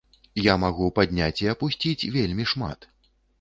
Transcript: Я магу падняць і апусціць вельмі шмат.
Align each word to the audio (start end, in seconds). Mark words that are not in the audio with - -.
Я 0.43 0.53
магу 0.61 0.87
падняць 0.99 1.43
і 1.43 1.51
апусціць 1.53 2.09
вельмі 2.17 2.49
шмат. 2.55 2.89